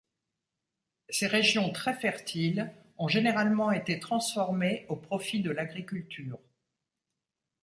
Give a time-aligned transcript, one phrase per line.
[1.09, 6.39] Ces régions très fertiles ont généralement été transformées au profit de l'agriculture.